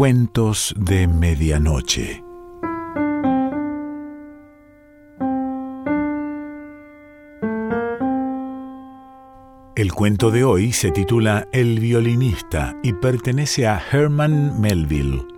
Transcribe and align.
Cuentos 0.00 0.74
de 0.78 1.06
Medianoche. 1.06 2.24
El 9.76 9.92
cuento 9.92 10.30
de 10.30 10.42
hoy 10.42 10.72
se 10.72 10.90
titula 10.90 11.46
El 11.52 11.80
violinista 11.80 12.74
y 12.82 12.94
pertenece 12.94 13.66
a 13.66 13.78
Herman 13.92 14.58
Melville. 14.58 15.29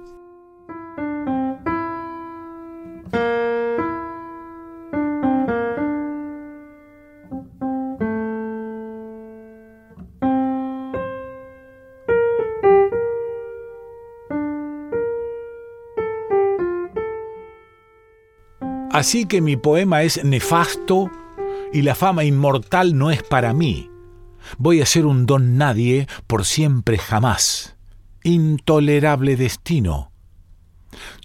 Así 18.92 19.24
que 19.24 19.40
mi 19.40 19.56
poema 19.56 20.02
es 20.02 20.22
nefasto 20.22 21.10
y 21.72 21.80
la 21.80 21.94
fama 21.94 22.24
inmortal 22.24 22.96
no 22.96 23.10
es 23.10 23.22
para 23.22 23.54
mí. 23.54 23.88
Voy 24.58 24.82
a 24.82 24.86
ser 24.86 25.06
un 25.06 25.24
don 25.24 25.56
nadie 25.56 26.06
por 26.26 26.44
siempre 26.44 26.98
jamás. 26.98 27.76
Intolerable 28.22 29.36
destino. 29.36 30.12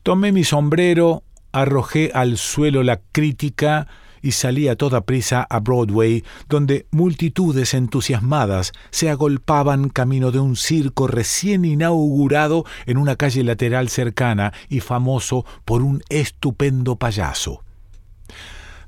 Tomé 0.03 0.31
mi 0.31 0.45
sombrero, 0.45 1.23
arrojé 1.52 2.12
al 2.13 2.38
suelo 2.38 2.84
la 2.84 3.02
crítica 3.12 3.88
y 4.27 4.34
salí 4.34 4.67
a 4.67 4.76
toda 4.76 5.05
prisa 5.05 5.48
a 5.49 5.62
Broadway, 5.62 6.22
donde 6.49 6.85
multitudes 6.91 7.73
entusiasmadas 7.73 8.73
se 8.90 9.09
agolpaban 9.09 9.88
camino 9.88 10.32
de 10.32 10.40
un 10.40 10.57
circo 10.57 11.07
recién 11.07 11.63
inaugurado 11.63 12.66
en 12.88 12.98
una 12.98 13.16
calle 13.16 13.46
lateral 13.46 13.88
cercana 13.88 14.51
y 14.68 14.82
famoso 14.82 15.46
por 15.63 15.82
un 15.82 16.04
estupendo 16.10 16.98
payaso. 16.98 17.63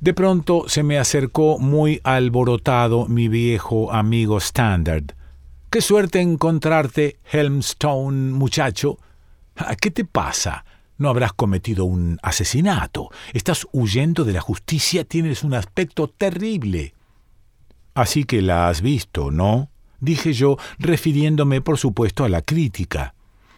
De 0.01 0.13
pronto 0.13 0.65
se 0.67 0.83
me 0.83 0.99
acercó 0.99 1.57
muy 1.57 2.01
alborotado 2.03 3.07
mi 3.07 3.29
viejo 3.29 3.93
amigo 3.93 4.39
Standard. 4.39 5.13
Qué 5.69 5.79
suerte 5.79 6.19
encontrarte, 6.19 7.19
Helmstone, 7.31 8.33
muchacho. 8.33 8.97
¿Qué 9.79 9.89
te 9.89 10.03
pasa? 10.03 10.65
No 10.99 11.09
habrás 11.09 11.33
cometido 11.33 11.85
un 11.85 12.19
asesinato. 12.21 13.09
Estás 13.33 13.67
huyendo 13.71 14.23
de 14.23 14.33
la 14.33 14.41
justicia. 14.41 15.03
Tienes 15.03 15.43
un 15.43 15.55
aspecto 15.55 16.07
terrible. 16.07 16.93
Así 17.95 18.25
que 18.25 18.43
la 18.43 18.69
has 18.69 18.81
visto, 18.81 19.31
¿no? 19.31 19.71
dije 19.99 20.33
yo, 20.33 20.57
refiriéndome 20.77 21.61
por 21.61 21.77
supuesto 21.77 22.23
a 22.23 22.29
la 22.29 22.41
crítica. 22.41 23.13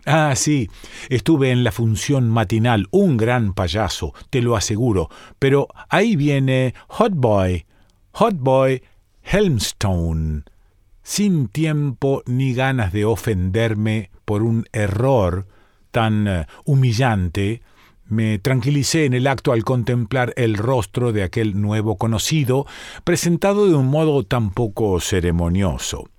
Ah, 0.05 0.33
sí, 0.35 0.69
estuve 1.09 1.51
en 1.51 1.63
la 1.63 1.71
función 1.71 2.29
matinal, 2.29 2.87
un 2.89 3.17
gran 3.17 3.53
payaso, 3.53 4.13
te 4.31 4.41
lo 4.41 4.55
aseguro, 4.55 5.09
pero 5.37 5.67
ahí 5.89 6.15
viene 6.15 6.73
Hot 6.87 7.13
Boy, 7.13 7.65
Hot 8.13 8.35
Boy 8.35 8.81
Helmstone, 9.21 10.43
sin 11.03 11.47
tiempo 11.49 12.23
ni 12.25 12.55
ganas 12.55 12.93
de 12.93 13.05
ofenderme 13.05 14.09
por 14.25 14.41
un 14.41 14.65
error 14.71 15.45
tan 15.91 16.27
eh, 16.27 16.45
humillante, 16.65 17.61
me 18.11 18.39
tranquilicé 18.39 19.05
en 19.05 19.13
el 19.13 19.25
acto 19.25 19.53
al 19.53 19.63
contemplar 19.63 20.33
el 20.35 20.57
rostro 20.57 21.13
de 21.13 21.23
aquel 21.23 21.61
nuevo 21.61 21.97
conocido, 21.97 22.65
presentado 23.05 23.69
de 23.69 23.75
un 23.75 23.87
modo 23.87 24.23
tan 24.23 24.51
poco 24.51 24.99
ceremonioso. 24.99 26.09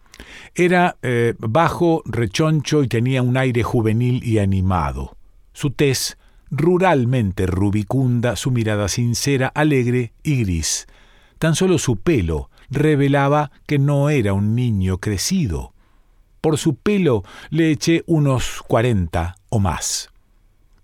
Era 0.55 0.97
eh, 1.03 1.35
bajo, 1.39 2.03
rechoncho 2.07 2.83
y 2.83 2.89
tenía 2.89 3.23
un 3.23 3.37
aire 3.37 3.63
juvenil 3.63 4.25
y 4.25 4.39
animado. 4.39 5.17
Su 5.53 5.71
tez, 5.71 6.17
ruralmente 6.51 7.47
rubicunda, 7.47 8.37
su 8.37 8.51
mirada 8.51 8.89
sincera, 8.89 9.49
alegre 9.49 10.15
y 10.23 10.45
gris. 10.45 10.87
Tan 11.39 11.55
solo 11.55 11.77
su 11.77 11.97
pelo 11.97 12.49
revelaba 12.71 13.51
que 13.67 13.79
no 13.79 14.09
era 14.09 14.33
un 14.33 14.55
niño 14.55 14.97
crecido. 14.97 15.75
Por 16.41 16.57
su 16.57 16.77
pelo 16.77 17.23
le 17.51 17.71
eché 17.71 18.03
unos 18.07 18.63
cuarenta 18.67 19.37
o 19.53 19.61
más. 19.61 20.09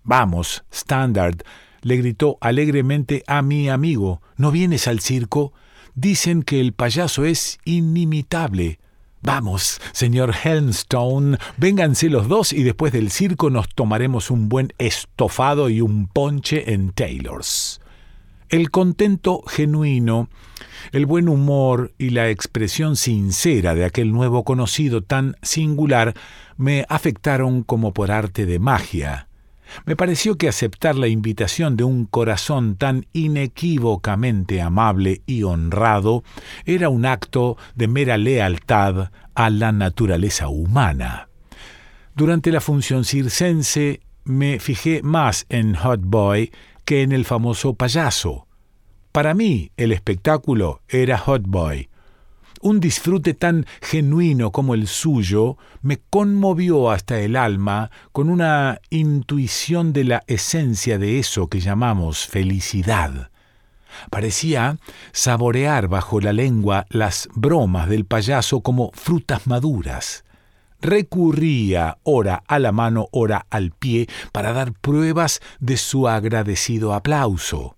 Vamos, 0.03 0.63
Standard, 0.71 1.41
le 1.81 1.97
gritó 1.97 2.37
alegremente 2.39 3.23
a 3.25 3.41
mi 3.41 3.67
amigo, 3.67 4.21
¿no 4.37 4.51
vienes 4.51 4.87
al 4.87 4.99
circo? 4.99 5.53
Dicen 5.95 6.43
que 6.43 6.61
el 6.61 6.73
payaso 6.73 7.25
es 7.25 7.57
inimitable. 7.65 8.79
Vamos, 9.21 9.81
señor 9.91 10.33
Helmstone, 10.43 11.39
vénganse 11.57 12.09
los 12.09 12.27
dos 12.27 12.53
y 12.53 12.61
después 12.61 12.93
del 12.93 13.09
circo 13.09 13.49
nos 13.49 13.67
tomaremos 13.69 14.29
un 14.29 14.49
buen 14.49 14.71
estofado 14.77 15.69
y 15.69 15.81
un 15.81 16.07
ponche 16.07 16.71
en 16.71 16.91
Taylor's. 16.91 17.81
El 18.49 18.71
contento 18.71 19.43
genuino, 19.45 20.27
el 20.91 21.05
buen 21.05 21.29
humor 21.29 21.93
y 21.99 22.09
la 22.09 22.29
expresión 22.29 22.95
sincera 22.95 23.75
de 23.75 23.85
aquel 23.85 24.11
nuevo 24.11 24.43
conocido 24.43 25.03
tan 25.03 25.35
singular 25.43 26.15
me 26.57 26.83
afectaron 26.89 27.61
como 27.61 27.93
por 27.93 28.09
arte 28.09 28.47
de 28.47 28.57
magia. 28.57 29.27
Me 29.85 29.95
pareció 29.95 30.35
que 30.35 30.47
aceptar 30.47 30.95
la 30.95 31.07
invitación 31.07 31.77
de 31.77 31.83
un 31.83 32.05
corazón 32.05 32.75
tan 32.75 33.05
inequívocamente 33.13 34.63
amable 34.63 35.21
y 35.27 35.43
honrado 35.43 36.23
era 36.65 36.89
un 36.89 37.05
acto 37.05 37.55
de 37.75 37.87
mera 37.87 38.17
lealtad 38.17 39.11
a 39.35 39.49
la 39.51 39.71
naturaleza 39.71 40.47
humana. 40.47 41.29
Durante 42.15 42.51
la 42.51 42.61
función 42.61 43.05
circense 43.05 44.01
me 44.23 44.59
fijé 44.59 45.03
más 45.03 45.45
en 45.49 45.75
Hot 45.75 46.01
Boy 46.03 46.51
que 46.89 47.03
en 47.03 47.11
el 47.11 47.23
famoso 47.23 47.75
payaso. 47.75 48.47
Para 49.11 49.35
mí 49.35 49.69
el 49.77 49.91
espectáculo 49.91 50.81
era 50.89 51.19
Hot 51.19 51.43
Boy, 51.45 51.87
un 52.61 52.79
disfrute 52.79 53.35
tan 53.35 53.67
genuino 53.79 54.51
como 54.51 54.73
el 54.73 54.87
suyo 54.87 55.59
me 55.83 55.99
conmovió 56.09 56.89
hasta 56.89 57.19
el 57.19 57.35
alma 57.35 57.91
con 58.11 58.27
una 58.27 58.81
intuición 58.89 59.93
de 59.93 60.03
la 60.03 60.23
esencia 60.25 60.97
de 60.97 61.19
eso 61.19 61.47
que 61.47 61.59
llamamos 61.59 62.25
felicidad. 62.25 63.29
Parecía 64.09 64.79
saborear 65.11 65.89
bajo 65.89 66.19
la 66.19 66.33
lengua 66.33 66.87
las 66.89 67.29
bromas 67.35 67.87
del 67.87 68.05
payaso 68.05 68.61
como 68.61 68.89
frutas 68.95 69.45
maduras. 69.45 70.23
Recurría 70.81 71.97
ora 72.03 72.43
a 72.47 72.59
la 72.59 72.71
mano, 72.71 73.07
ora 73.11 73.45
al 73.49 73.71
pie, 73.71 74.07
para 74.31 74.53
dar 74.53 74.73
pruebas 74.73 75.41
de 75.59 75.77
su 75.77 76.07
agradecido 76.07 76.93
aplauso. 76.93 77.75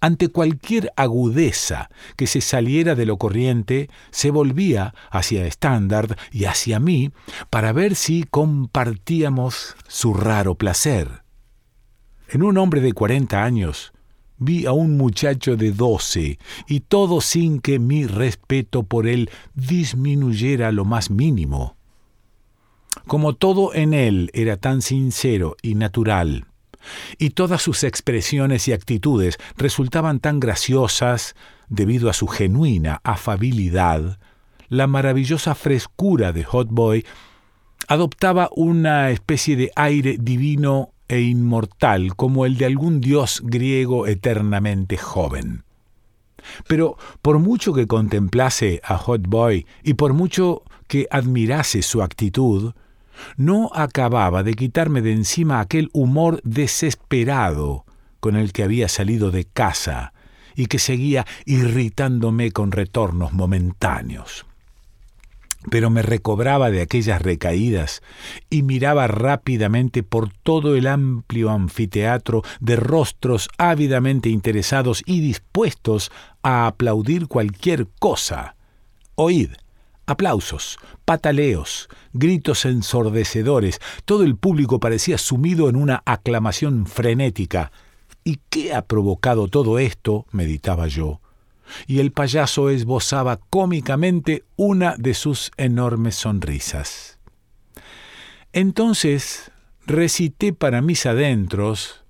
Ante 0.00 0.28
cualquier 0.28 0.92
agudeza 0.96 1.88
que 2.16 2.26
se 2.26 2.42
saliera 2.42 2.94
de 2.94 3.06
lo 3.06 3.16
corriente, 3.16 3.88
se 4.10 4.30
volvía 4.30 4.94
hacia 5.10 5.46
Standard 5.46 6.18
y 6.30 6.44
hacia 6.44 6.78
mí 6.78 7.10
para 7.48 7.72
ver 7.72 7.94
si 7.94 8.24
compartíamos 8.24 9.76
su 9.88 10.12
raro 10.12 10.56
placer. 10.56 11.22
En 12.28 12.42
un 12.42 12.58
hombre 12.58 12.80
de 12.82 12.92
cuarenta 12.92 13.44
años 13.44 13.94
vi 14.36 14.66
a 14.66 14.72
un 14.72 14.96
muchacho 14.96 15.56
de 15.56 15.72
doce, 15.72 16.38
y 16.68 16.80
todo 16.80 17.20
sin 17.20 17.60
que 17.60 17.78
mi 17.78 18.06
respeto 18.06 18.82
por 18.82 19.06
él 19.06 19.30
disminuyera 19.54 20.72
lo 20.72 20.84
más 20.84 21.10
mínimo. 21.10 21.76
Como 23.06 23.34
todo 23.34 23.74
en 23.74 23.94
él 23.94 24.30
era 24.34 24.56
tan 24.56 24.82
sincero 24.82 25.56
y 25.62 25.74
natural, 25.74 26.46
y 27.18 27.30
todas 27.30 27.62
sus 27.62 27.84
expresiones 27.84 28.68
y 28.68 28.72
actitudes 28.72 29.38
resultaban 29.56 30.20
tan 30.20 30.40
graciosas 30.40 31.34
debido 31.68 32.10
a 32.10 32.12
su 32.12 32.26
genuina 32.26 33.00
afabilidad, 33.04 34.18
la 34.68 34.86
maravillosa 34.86 35.54
frescura 35.54 36.32
de 36.32 36.44
Hot 36.44 36.68
Boy 36.70 37.04
adoptaba 37.88 38.48
una 38.54 39.10
especie 39.10 39.56
de 39.56 39.70
aire 39.76 40.16
divino 40.18 40.90
e 41.08 41.20
inmortal 41.20 42.16
como 42.16 42.46
el 42.46 42.56
de 42.56 42.64
algún 42.64 43.00
dios 43.00 43.42
griego 43.44 44.06
eternamente 44.06 44.96
joven. 44.96 45.64
Pero 46.66 46.96
por 47.22 47.38
mucho 47.38 47.72
que 47.72 47.86
contemplase 47.86 48.80
a 48.84 48.96
Hot 48.98 49.26
Boy 49.26 49.66
y 49.82 49.94
por 49.94 50.12
mucho 50.12 50.62
que 50.88 51.06
admirase 51.10 51.82
su 51.82 52.02
actitud, 52.02 52.72
no 53.36 53.70
acababa 53.74 54.42
de 54.42 54.54
quitarme 54.54 55.02
de 55.02 55.12
encima 55.12 55.60
aquel 55.60 55.90
humor 55.92 56.40
desesperado 56.44 57.84
con 58.20 58.36
el 58.36 58.52
que 58.52 58.62
había 58.62 58.88
salido 58.88 59.30
de 59.30 59.44
casa 59.44 60.12
y 60.54 60.66
que 60.66 60.78
seguía 60.78 61.26
irritándome 61.44 62.52
con 62.52 62.72
retornos 62.72 63.32
momentáneos. 63.32 64.46
Pero 65.70 65.90
me 65.90 66.02
recobraba 66.02 66.70
de 66.70 66.82
aquellas 66.82 67.22
recaídas 67.22 68.02
y 68.50 68.62
miraba 68.62 69.06
rápidamente 69.06 70.02
por 70.02 70.30
todo 70.30 70.76
el 70.76 70.86
amplio 70.86 71.50
anfiteatro 71.50 72.42
de 72.60 72.76
rostros 72.76 73.48
ávidamente 73.56 74.28
interesados 74.28 75.02
y 75.06 75.20
dispuestos 75.20 76.12
a 76.42 76.66
aplaudir 76.66 77.28
cualquier 77.28 77.88
cosa. 77.98 78.56
Oíd, 79.14 79.50
Aplausos, 80.06 80.78
pataleos, 81.04 81.88
gritos 82.12 82.66
ensordecedores, 82.66 83.80
todo 84.04 84.24
el 84.24 84.36
público 84.36 84.78
parecía 84.78 85.16
sumido 85.16 85.68
en 85.68 85.76
una 85.76 86.02
aclamación 86.04 86.86
frenética. 86.86 87.72
¿Y 88.22 88.40
qué 88.50 88.74
ha 88.74 88.82
provocado 88.82 89.48
todo 89.48 89.78
esto? 89.78 90.26
meditaba 90.30 90.88
yo. 90.88 91.20
Y 91.86 92.00
el 92.00 92.12
payaso 92.12 92.68
esbozaba 92.68 93.38
cómicamente 93.48 94.44
una 94.56 94.94
de 94.98 95.14
sus 95.14 95.50
enormes 95.56 96.16
sonrisas. 96.16 97.18
Entonces 98.52 99.50
recité 99.86 100.52
para 100.52 100.82
mis 100.82 101.06
adentros 101.06 102.04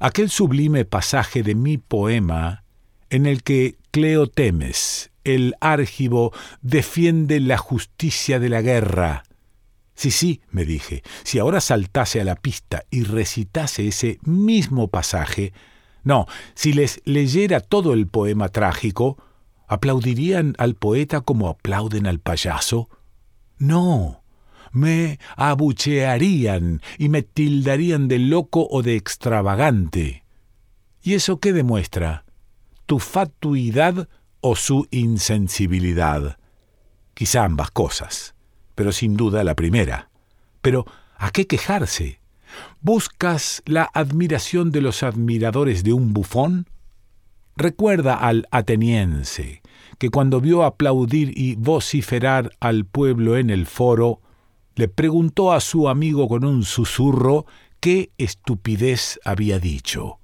aquel 0.00 0.30
sublime 0.30 0.84
pasaje 0.84 1.42
de 1.42 1.54
mi 1.54 1.78
poema 1.78 2.64
en 3.10 3.26
el 3.26 3.42
que 3.42 3.76
Cleotemes, 3.90 5.10
el 5.24 5.54
árgivo, 5.60 6.32
defiende 6.62 7.40
la 7.40 7.58
justicia 7.58 8.38
de 8.38 8.48
la 8.48 8.62
guerra. 8.62 9.24
Sí, 9.94 10.10
sí, 10.10 10.42
me 10.50 10.64
dije, 10.64 11.02
si 11.24 11.38
ahora 11.38 11.60
saltase 11.60 12.20
a 12.20 12.24
la 12.24 12.36
pista 12.36 12.84
y 12.90 13.02
recitase 13.02 13.88
ese 13.88 14.18
mismo 14.22 14.88
pasaje, 14.88 15.52
no, 16.04 16.26
si 16.54 16.72
les 16.72 17.02
leyera 17.04 17.60
todo 17.60 17.94
el 17.94 18.06
poema 18.06 18.48
trágico, 18.48 19.18
¿aplaudirían 19.66 20.54
al 20.58 20.76
poeta 20.76 21.20
como 21.20 21.48
aplauden 21.48 22.06
al 22.06 22.20
payaso? 22.20 22.88
No, 23.58 24.22
me 24.70 25.18
abuchearían 25.36 26.80
y 26.96 27.08
me 27.08 27.22
tildarían 27.22 28.06
de 28.06 28.20
loco 28.20 28.68
o 28.70 28.82
de 28.82 28.94
extravagante. 28.94 30.24
¿Y 31.02 31.14
eso 31.14 31.40
qué 31.40 31.52
demuestra? 31.52 32.24
¿Tu 32.88 32.98
fatuidad 32.98 34.08
o 34.40 34.56
su 34.56 34.86
insensibilidad. 34.90 36.38
Quizá 37.12 37.44
ambas 37.44 37.70
cosas, 37.70 38.34
pero 38.74 38.92
sin 38.92 39.14
duda 39.14 39.44
la 39.44 39.54
primera. 39.54 40.08
Pero, 40.62 40.86
¿a 41.18 41.30
qué 41.30 41.46
quejarse? 41.46 42.22
¿Buscas 42.80 43.62
la 43.66 43.90
admiración 43.92 44.70
de 44.70 44.80
los 44.80 45.02
admiradores 45.02 45.84
de 45.84 45.92
un 45.92 46.14
bufón? 46.14 46.66
Recuerda 47.56 48.14
al 48.14 48.46
ateniense, 48.52 49.60
que 49.98 50.08
cuando 50.08 50.40
vio 50.40 50.64
aplaudir 50.64 51.36
y 51.36 51.56
vociferar 51.56 52.52
al 52.58 52.86
pueblo 52.86 53.36
en 53.36 53.50
el 53.50 53.66
foro, 53.66 54.22
le 54.76 54.88
preguntó 54.88 55.52
a 55.52 55.60
su 55.60 55.90
amigo 55.90 56.26
con 56.26 56.42
un 56.42 56.62
susurro 56.64 57.44
qué 57.80 58.12
estupidez 58.16 59.20
había 59.26 59.58
dicho. 59.58 60.20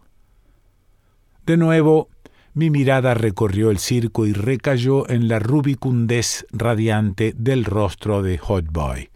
De 1.44 1.56
nuevo, 1.58 2.08
mi 2.54 2.70
mirada 2.70 3.14
recorrió 3.14 3.70
el 3.70 3.78
circo 3.78 4.26
y 4.26 4.32
recayó 4.32 5.08
en 5.10 5.26
la 5.26 5.40
rubicundez 5.40 6.46
radiante 6.52 7.34
del 7.36 7.64
rostro 7.64 8.22
de 8.22 8.38
Hotboy. 8.38 9.10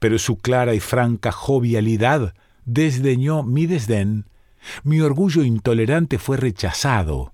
Pero 0.00 0.18
su 0.18 0.36
clara 0.36 0.74
y 0.74 0.80
franca 0.80 1.30
jovialidad 1.30 2.34
desdeñó 2.64 3.44
mi 3.44 3.66
desdén, 3.66 4.26
mi 4.82 5.00
orgullo 5.00 5.44
intolerante 5.44 6.18
fue 6.18 6.36
rechazado, 6.36 7.32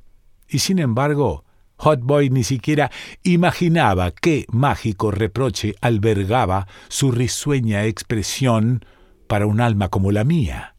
y 0.49 0.59
sin 0.59 0.79
embargo, 0.79 1.45
Hotboy 1.77 2.29
ni 2.29 2.45
siquiera 2.45 2.91
imaginaba 3.23 4.13
qué 4.13 4.45
mágico 4.51 5.11
reproche 5.11 5.75
albergaba 5.81 6.69
su 6.89 7.11
risueña 7.11 7.85
expresión 7.87 8.85
para 9.27 9.47
un 9.47 9.63
alma 9.63 9.89
como 9.89 10.13
la 10.13 10.25
mía. 10.25 10.74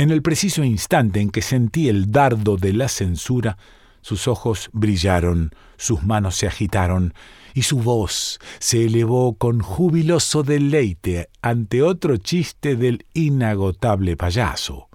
En 0.00 0.10
el 0.10 0.22
preciso 0.22 0.64
instante 0.64 1.20
en 1.20 1.28
que 1.28 1.42
sentí 1.42 1.90
el 1.90 2.10
dardo 2.10 2.56
de 2.56 2.72
la 2.72 2.88
censura, 2.88 3.58
sus 4.00 4.28
ojos 4.28 4.70
brillaron, 4.72 5.50
sus 5.76 6.04
manos 6.04 6.36
se 6.36 6.46
agitaron, 6.46 7.12
y 7.52 7.64
su 7.64 7.80
voz 7.80 8.40
se 8.60 8.86
elevó 8.86 9.34
con 9.34 9.60
jubiloso 9.60 10.42
deleite 10.42 11.28
ante 11.42 11.82
otro 11.82 12.16
chiste 12.16 12.76
del 12.76 13.04
inagotable 13.12 14.16
payaso. 14.16 14.88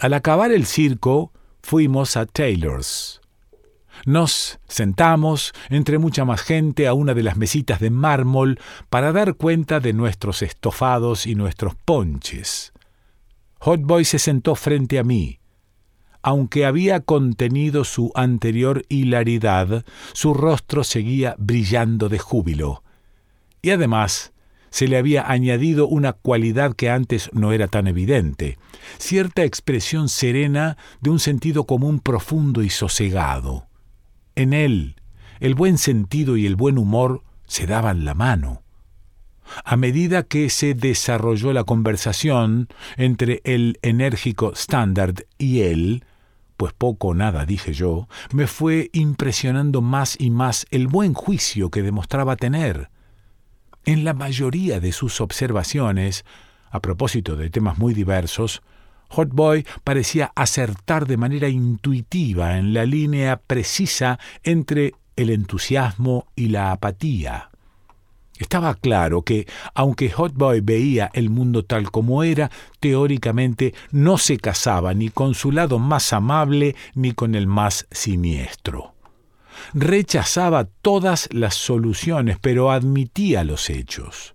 Al 0.00 0.14
acabar 0.14 0.50
el 0.50 0.64
circo, 0.64 1.30
fuimos 1.60 2.16
a 2.16 2.24
Taylor's. 2.24 3.20
Nos 4.06 4.60
sentamos, 4.66 5.52
entre 5.68 5.98
mucha 5.98 6.24
más 6.24 6.40
gente, 6.40 6.88
a 6.88 6.94
una 6.94 7.12
de 7.12 7.22
las 7.22 7.36
mesitas 7.36 7.80
de 7.80 7.90
mármol 7.90 8.58
para 8.88 9.12
dar 9.12 9.34
cuenta 9.34 9.78
de 9.78 9.92
nuestros 9.92 10.40
estofados 10.40 11.26
y 11.26 11.34
nuestros 11.34 11.74
ponches. 11.74 12.72
Hotboy 13.62 14.04
se 14.04 14.18
sentó 14.18 14.56
frente 14.56 14.98
a 14.98 15.04
mí. 15.04 15.38
Aunque 16.20 16.66
había 16.66 16.98
contenido 16.98 17.84
su 17.84 18.10
anterior 18.16 18.82
hilaridad, 18.88 19.84
su 20.14 20.34
rostro 20.34 20.82
seguía 20.82 21.36
brillando 21.38 22.08
de 22.08 22.18
júbilo. 22.18 22.82
Y 23.62 23.70
además, 23.70 24.32
se 24.70 24.88
le 24.88 24.96
había 24.96 25.30
añadido 25.30 25.86
una 25.86 26.12
cualidad 26.12 26.74
que 26.74 26.90
antes 26.90 27.30
no 27.32 27.52
era 27.52 27.68
tan 27.68 27.86
evidente, 27.86 28.58
cierta 28.98 29.44
expresión 29.44 30.08
serena 30.08 30.76
de 31.00 31.10
un 31.10 31.20
sentido 31.20 31.64
común 31.64 32.00
profundo 32.00 32.64
y 32.64 32.68
sosegado. 32.68 33.68
En 34.34 34.54
él, 34.54 34.96
el 35.38 35.54
buen 35.54 35.78
sentido 35.78 36.36
y 36.36 36.46
el 36.46 36.56
buen 36.56 36.78
humor 36.78 37.22
se 37.46 37.68
daban 37.68 38.04
la 38.04 38.14
mano. 38.14 38.61
A 39.64 39.76
medida 39.76 40.22
que 40.22 40.50
se 40.50 40.74
desarrolló 40.74 41.52
la 41.52 41.64
conversación 41.64 42.68
entre 42.96 43.40
el 43.44 43.78
enérgico 43.82 44.52
Standard 44.54 45.24
y 45.38 45.60
él, 45.60 46.04
pues 46.56 46.72
poco 46.72 47.08
o 47.08 47.14
nada 47.14 47.44
dije 47.46 47.72
yo, 47.72 48.08
me 48.32 48.46
fue 48.46 48.90
impresionando 48.92 49.82
más 49.82 50.16
y 50.18 50.30
más 50.30 50.66
el 50.70 50.86
buen 50.86 51.14
juicio 51.14 51.70
que 51.70 51.82
demostraba 51.82 52.36
tener. 52.36 52.90
En 53.84 54.04
la 54.04 54.14
mayoría 54.14 54.78
de 54.78 54.92
sus 54.92 55.20
observaciones, 55.20 56.24
a 56.70 56.80
propósito 56.80 57.36
de 57.36 57.50
temas 57.50 57.78
muy 57.78 57.94
diversos, 57.94 58.62
Hotboy 59.08 59.66
parecía 59.84 60.32
acertar 60.34 61.06
de 61.06 61.18
manera 61.18 61.48
intuitiva 61.48 62.56
en 62.56 62.72
la 62.72 62.86
línea 62.86 63.36
precisa 63.36 64.18
entre 64.42 64.94
el 65.16 65.30
entusiasmo 65.30 66.26
y 66.34 66.48
la 66.48 66.72
apatía. 66.72 67.51
Estaba 68.38 68.74
claro 68.74 69.22
que, 69.22 69.46
aunque 69.74 70.10
Hotboy 70.10 70.60
veía 70.60 71.10
el 71.14 71.30
mundo 71.30 71.64
tal 71.64 71.90
como 71.90 72.24
era, 72.24 72.50
teóricamente 72.80 73.74
no 73.90 74.18
se 74.18 74.38
casaba 74.38 74.94
ni 74.94 75.10
con 75.10 75.34
su 75.34 75.52
lado 75.52 75.78
más 75.78 76.12
amable 76.12 76.74
ni 76.94 77.12
con 77.12 77.34
el 77.34 77.46
más 77.46 77.86
siniestro. 77.90 78.94
Rechazaba 79.74 80.64
todas 80.64 81.28
las 81.32 81.54
soluciones, 81.54 82.38
pero 82.40 82.70
admitía 82.70 83.44
los 83.44 83.70
hechos. 83.70 84.34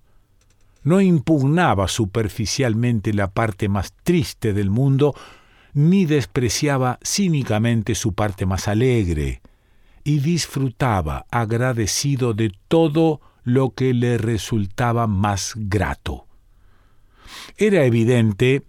No 0.84 1.01
impugnaba 1.01 1.88
superficialmente 1.88 3.13
la 3.13 3.32
parte 3.32 3.68
más 3.68 3.94
triste 4.04 4.54
del 4.54 4.70
mundo, 4.70 5.16
ni 5.74 6.06
despreciaba 6.06 6.98
cínicamente 7.04 7.94
su 7.94 8.13
parte 8.13 8.46
más 8.46 8.68
alegre, 8.68 9.42
y 10.04 10.20
disfrutaba 10.20 11.25
agradecido 11.30 12.34
de 12.34 12.54
todo 12.70 13.20
lo 13.48 13.70
que 13.70 13.94
le 13.94 14.18
resultaba 14.18 15.08
más 15.08 15.54
grato. 15.56 16.27
Era 17.56 17.86
evidente, 17.86 18.63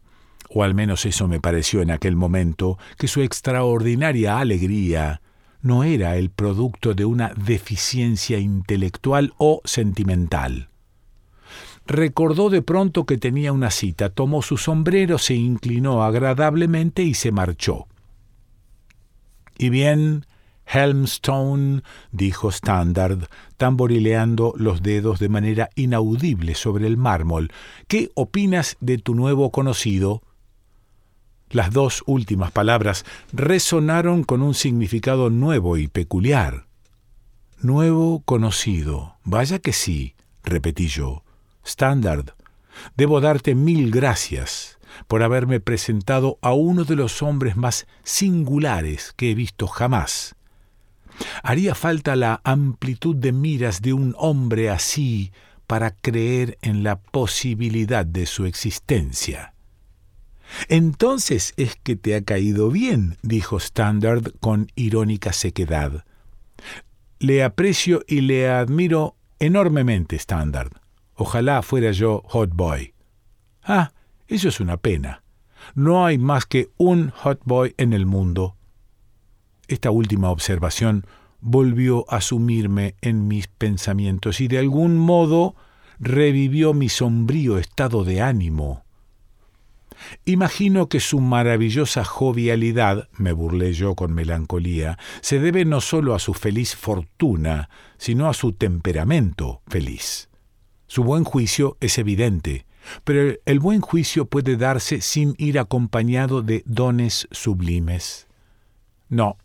o 0.49 0.63
al 0.63 0.73
menos 0.73 1.05
eso 1.05 1.27
me 1.27 1.41
pareció 1.41 1.83
en 1.83 1.91
aquel 1.91 2.15
momento, 2.15 2.79
que 2.97 3.09
su 3.09 3.23
extraordinaria 3.23 4.39
alegría 4.39 5.21
no 5.63 5.83
era 5.83 6.17
el 6.17 6.31
producto 6.31 6.95
de 6.95 7.05
una 7.05 7.33
deficiencia 7.35 8.39
intelectual 8.39 9.35
o 9.37 9.61
sentimental. 9.65 10.69
Recordó 11.85 12.49
de 12.49 12.63
pronto 12.63 13.05
que 13.05 13.19
tenía 13.19 13.53
una 13.53 13.73
cita, 13.73 14.11
tomó 14.11 14.43
su 14.43 14.59
sombrero, 14.59 15.19
se 15.19 15.35
inclinó 15.35 16.05
agradablemente 16.05 17.03
y 17.03 17.15
se 17.15 17.33
marchó. 17.33 17.89
Y 19.59 19.71
bien, 19.71 20.25
Helmstone, 20.71 21.83
dijo 22.13 22.51
Standard, 22.51 23.29
tamborileando 23.57 24.53
los 24.57 24.83
dedos 24.83 25.19
de 25.19 25.29
manera 25.29 25.71
inaudible 25.75 26.55
sobre 26.55 26.87
el 26.87 26.97
mármol, 26.97 27.51
¿qué 27.87 28.11
opinas 28.15 28.77
de 28.81 28.99
tu 28.99 29.15
nuevo 29.15 29.51
conocido? 29.51 30.23
Las 31.51 31.73
dos 31.73 32.03
últimas 32.07 32.53
palabras 32.53 33.07
resonaron 33.33 34.23
con 34.23 34.43
un 34.43 34.55
significado 34.55 35.31
nuevo 35.31 35.79
y 35.79 35.89
peculiar. 35.89 36.67
Nuevo 37.61 38.23
conocido. 38.25 39.17
Vaya 39.25 39.59
que 39.59 39.73
sí, 39.73 40.15
repetí 40.45 40.89
yo. 40.89 41.25
Standard, 41.65 42.35
debo 42.97 43.21
darte 43.21 43.55
mil 43.55 43.91
gracias 43.91 44.79
por 45.07 45.23
haberme 45.23 45.61
presentado 45.61 46.39
a 46.43 46.53
uno 46.53 46.85
de 46.85 46.97
los 46.97 47.23
hombres 47.23 47.57
más 47.57 47.87
singulares 48.03 49.15
que 49.17 49.31
he 49.31 49.35
visto 49.35 49.67
jamás. 49.67 50.35
Haría 51.43 51.75
falta 51.75 52.17
la 52.17 52.41
amplitud 52.45 53.17
de 53.17 53.33
miras 53.33 53.83
de 53.83 53.93
un 53.93 54.15
hombre 54.19 54.71
así 54.71 55.33
para 55.67 55.91
creer 55.91 56.59
en 56.63 56.83
la 56.83 57.01
posibilidad 57.01 58.07
de 58.07 58.27
su 58.27 58.47
existencia. 58.47 59.55
Entonces 60.69 61.53
es 61.57 61.77
que 61.77 61.97
te 61.97 62.15
ha 62.15 62.23
caído 62.23 62.71
bien, 62.71 63.19
dijo 63.23 63.59
Standard 63.59 64.33
con 64.41 64.69
irónica 64.75 65.33
sequedad. 65.33 66.05
Le 67.19 67.45
aprecio 67.45 68.03
y 68.07 68.23
le 68.23 68.49
admiro 68.49 69.17
enormemente, 69.39 70.17
Standard. 70.17 70.73
Ojalá 71.15 71.63
fuera 71.63 71.91
yo 71.91 72.23
hot 72.27 72.51
boy. 72.55 72.95
Ah, 73.63 73.93
eso 74.27 74.49
es 74.49 74.61
una 74.61 74.77
pena. 74.77 75.23
No 75.75 76.07
hay 76.07 76.17
más 76.17 76.47
que 76.47 76.71
un 76.77 77.11
hot 77.11 77.41
boy 77.45 77.75
en 77.77 77.93
el 77.93 78.07
mundo. 78.07 78.57
Esta 79.69 79.91
última 79.91 80.31
observación 80.31 81.07
volvió 81.41 82.11
a 82.11 82.21
sumirme 82.21 82.97
en 83.03 83.29
mis 83.29 83.47
pensamientos 83.47 84.41
y 84.41 84.49
de 84.49 84.59
algún 84.59 84.97
modo 84.97 85.55
revivió 86.01 86.75
mi 86.75 86.89
sombrío 86.89 87.59
estado 87.59 88.03
de 88.05 88.23
ánimo. 88.23 88.85
Imagino 90.25 90.89
que 90.89 91.01
su 91.01 91.21
maravillosa 91.21 92.05
jovialidad, 92.05 93.09
me 93.17 93.33
burlé 93.33 93.73
yo 93.73 93.95
con 93.95 94.15
melancolía, 94.15 94.99
se 95.21 95.41
debe 95.41 95.65
no 95.65 95.81
sólo 95.81 96.15
a 96.15 96.19
su 96.19 96.35
feliz 96.35 96.77
fortuna, 96.77 97.69
sino 97.99 98.29
a 98.29 98.35
su 98.35 98.53
temperamento 98.53 99.61
feliz. 99.67 100.29
Su 100.87 101.05
buen 101.05 101.25
juicio 101.25 101.77
es 101.81 101.99
evidente, 101.99 102.65
pero 103.05 103.35
el 103.45 103.61
buen 103.61 103.81
juicio 103.81 104.27
puede 104.27 104.57
darse 104.57 105.01
sin 105.01 105.35
ir 105.37 105.59
acompañado 105.59 106.43
de 106.43 106.63
dones 106.65 107.29
sublimes. 107.33 108.29
No, 109.09 109.37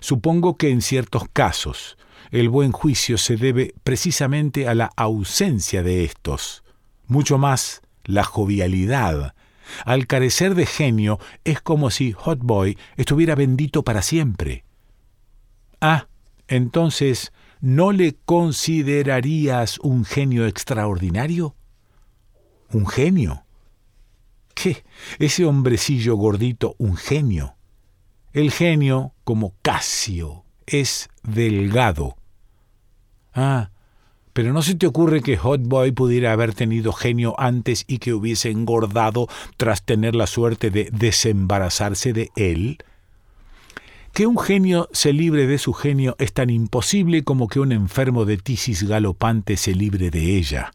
supongo 0.00 0.56
que 0.56 0.70
en 0.70 0.82
ciertos 0.82 1.24
casos, 1.32 1.96
el 2.30 2.48
buen 2.48 2.72
juicio 2.72 3.18
se 3.18 3.36
debe 3.36 3.74
precisamente 3.84 4.68
a 4.68 4.74
la 4.74 4.90
ausencia 4.96 5.82
de 5.82 6.04
estos. 6.04 6.64
Mucho 7.06 7.38
más, 7.38 7.82
la 8.04 8.24
jovialidad. 8.24 9.34
Al 9.84 10.06
carecer 10.06 10.54
de 10.54 10.66
genio, 10.66 11.18
es 11.44 11.60
como 11.60 11.90
si 11.90 12.12
Hot 12.12 12.40
Boy 12.42 12.78
estuviera 12.96 13.34
bendito 13.34 13.82
para 13.82 14.02
siempre. 14.02 14.64
Ah, 15.80 16.08
entonces, 16.48 17.32
¿no 17.60 17.92
le 17.92 18.16
considerarías 18.24 19.78
un 19.78 20.04
genio 20.04 20.46
extraordinario? 20.46 21.54
¿Un 22.72 22.86
genio? 22.86 23.44
¿Qué? 24.54 24.84
Ese 25.18 25.44
hombrecillo 25.44 26.16
gordito, 26.16 26.74
un 26.78 26.96
genio. 26.96 27.53
El 28.34 28.50
genio, 28.50 29.14
como 29.24 29.54
Casio, 29.62 30.44
es 30.66 31.08
delgado, 31.22 32.16
Ah, 33.34 33.70
pero 34.32 34.52
¿no 34.52 34.62
se 34.62 34.74
te 34.74 34.86
ocurre 34.86 35.22
que 35.22 35.36
Hot 35.36 35.60
Boy 35.62 35.92
pudiera 35.92 36.32
haber 36.32 36.54
tenido 36.54 36.92
genio 36.92 37.38
antes 37.38 37.84
y 37.86 37.98
que 37.98 38.14
hubiese 38.14 38.50
engordado 38.50 39.28
tras 39.56 39.84
tener 39.84 40.14
la 40.14 40.26
suerte 40.26 40.70
de 40.70 40.88
desembarazarse 40.92 42.12
de 42.12 42.30
él? 42.36 42.78
Que 44.12 44.26
un 44.26 44.38
genio 44.38 44.88
se 44.92 45.12
libre 45.12 45.46
de 45.48 45.58
su 45.58 45.72
genio 45.72 46.14
es 46.18 46.32
tan 46.32 46.50
imposible 46.50 47.24
como 47.24 47.48
que 47.48 47.58
un 47.58 47.72
enfermo 47.72 48.24
de 48.24 48.36
tisis 48.36 48.84
galopante 48.84 49.56
se 49.56 49.74
libre 49.74 50.10
de 50.10 50.36
ella. 50.36 50.72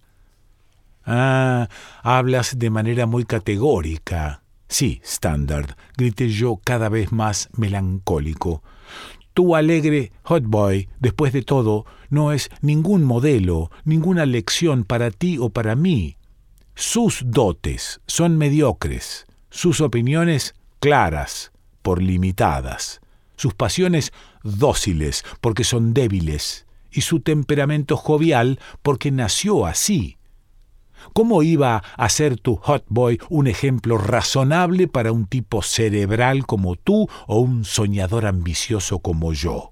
Ah, 1.06 1.70
hablas 2.04 2.60
de 2.60 2.70
manera 2.70 3.06
muy 3.06 3.24
categórica. 3.24 4.42
Sí, 4.70 5.02
Standard, 5.04 5.76
grité 5.98 6.30
yo 6.30 6.62
cada 6.64 6.90
vez 6.90 7.12
más 7.12 7.50
melancólico. 7.58 8.64
Tu 9.34 9.56
alegre 9.56 10.12
hot 10.24 10.44
boy, 10.46 10.88
después 11.00 11.34
de 11.34 11.42
todo, 11.42 11.86
no 12.10 12.32
es 12.32 12.50
ningún 12.62 13.04
modelo, 13.04 13.72
ninguna 13.84 14.26
lección 14.28 14.84
para 14.84 15.10
ti 15.10 15.38
o 15.40 15.50
para 15.50 15.76
mí. 15.76 16.18
Sus 16.76 17.24
dotes 17.26 18.00
son 18.06 18.38
mediocres, 18.38 19.26
sus 19.50 19.82
opiniones 19.82 20.54
claras, 20.80 21.52
por 21.82 22.02
limitadas, 22.02 23.02
sus 23.38 23.56
pasiones 23.56 24.14
dóciles, 24.44 25.26
porque 25.42 25.64
son 25.64 25.96
débiles, 25.96 26.68
y 26.92 27.02
su 27.02 27.22
temperamento 27.22 27.98
jovial, 27.98 28.60
porque 28.84 29.10
nació 29.10 29.66
así. 29.66 30.19
¿Cómo 31.14 31.44
iba 31.44 31.84
a 31.98 32.10
ser 32.10 32.40
tu 32.40 32.56
hot 32.56 32.86
boy 32.88 33.20
un 33.30 33.48
ejemplo 33.48 33.98
razonable 33.98 34.88
para 34.88 35.12
un 35.12 35.26
tipo 35.26 35.62
cerebral 35.62 36.46
como 36.46 36.76
tú 36.76 37.08
o 37.28 37.40
un 37.40 37.66
soñador 37.66 38.26
ambicioso 38.26 39.00
como 39.00 39.34
yo? 39.34 39.72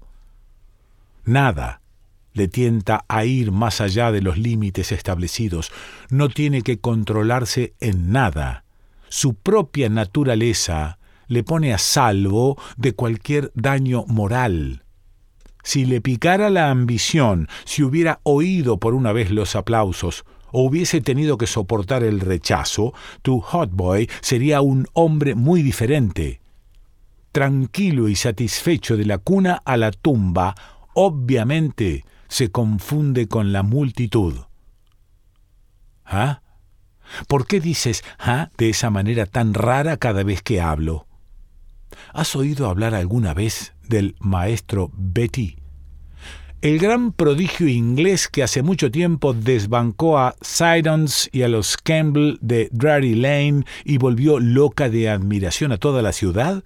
Nada 1.24 1.80
le 2.38 2.48
tienta 2.48 3.04
a 3.08 3.24
ir 3.24 3.50
más 3.50 3.80
allá 3.80 4.12
de 4.12 4.22
los 4.22 4.38
límites 4.38 4.92
establecidos. 4.92 5.72
No 6.08 6.28
tiene 6.28 6.62
que 6.62 6.78
controlarse 6.78 7.74
en 7.80 8.12
nada. 8.12 8.64
Su 9.08 9.34
propia 9.34 9.88
naturaleza 9.88 10.98
le 11.26 11.42
pone 11.42 11.74
a 11.74 11.78
salvo 11.78 12.56
de 12.76 12.92
cualquier 12.92 13.50
daño 13.54 14.04
moral. 14.06 14.84
Si 15.64 15.84
le 15.84 16.00
picara 16.00 16.48
la 16.48 16.70
ambición, 16.70 17.48
si 17.64 17.82
hubiera 17.82 18.20
oído 18.22 18.78
por 18.78 18.94
una 18.94 19.12
vez 19.12 19.30
los 19.30 19.56
aplausos, 19.56 20.24
o 20.52 20.62
hubiese 20.62 21.00
tenido 21.00 21.38
que 21.38 21.46
soportar 21.46 22.02
el 22.02 22.20
rechazo, 22.20 22.94
tu 23.22 23.40
hot 23.40 23.70
boy 23.72 24.08
sería 24.20 24.60
un 24.60 24.86
hombre 24.92 25.34
muy 25.34 25.62
diferente. 25.62 26.40
Tranquilo 27.32 28.08
y 28.08 28.16
satisfecho 28.16 28.96
de 28.96 29.04
la 29.04 29.18
cuna 29.18 29.60
a 29.64 29.76
la 29.76 29.90
tumba, 29.90 30.54
obviamente 30.94 32.04
se 32.28 32.50
confunde 32.50 33.28
con 33.28 33.52
la 33.52 33.62
multitud. 33.62 34.34
¿Ah? 36.04 36.42
¿Por 37.26 37.46
qué 37.46 37.60
dices 37.60 38.04
ah 38.18 38.50
de 38.56 38.70
esa 38.70 38.90
manera 38.90 39.26
tan 39.26 39.54
rara 39.54 39.96
cada 39.96 40.22
vez 40.22 40.42
que 40.42 40.60
hablo? 40.60 41.06
¿Has 42.12 42.36
oído 42.36 42.68
hablar 42.68 42.94
alguna 42.94 43.34
vez 43.34 43.74
del 43.82 44.14
maestro 44.20 44.90
Betty? 44.94 45.56
El 46.60 46.78
gran 46.80 47.12
prodigio 47.12 47.68
inglés 47.68 48.26
que 48.26 48.42
hace 48.42 48.62
mucho 48.62 48.90
tiempo 48.90 49.32
desbancó 49.32 50.18
a 50.18 50.34
Sidons 50.40 51.30
y 51.32 51.42
a 51.42 51.48
los 51.48 51.76
Campbell 51.76 52.38
de 52.40 52.68
Drury 52.72 53.14
Lane 53.14 53.64
y 53.84 53.98
volvió 53.98 54.40
loca 54.40 54.88
de 54.88 55.08
admiración 55.08 55.70
a 55.70 55.76
toda 55.76 56.02
la 56.02 56.12
ciudad? 56.12 56.64